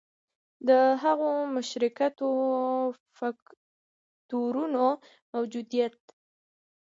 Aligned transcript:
د 0.67 0.69
هغو 1.03 1.29
مشترکو 1.55 2.27
فکټورونو 3.17 4.85
موجودیت. 5.33 5.95